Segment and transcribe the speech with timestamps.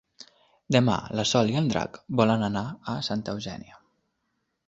[0.75, 3.79] Demà na Sol i en Drac volen anar a Santa Eugènia.